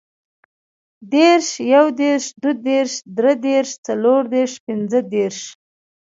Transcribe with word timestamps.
دېرش, 1.11 1.47
یودېرش, 1.73 2.25
دودېرش, 2.43 2.93
دریدېرش, 3.15 3.69
څلوردېرش, 3.85 4.53
پنځهدېرش 4.65 5.39